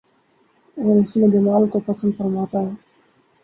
اور 0.77 1.01
حسن 1.01 1.23
و 1.23 1.31
جمال 1.31 1.67
کو 1.69 1.79
پسند 1.81 2.11
فرماتا 2.17 2.59
ہے 2.59 2.71